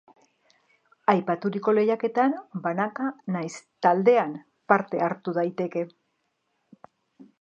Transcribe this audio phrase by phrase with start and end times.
[1.11, 3.53] Aipaturiko lehiaketan banaka nahiz
[3.87, 4.33] taldean
[4.73, 5.85] parte hartu daiteke.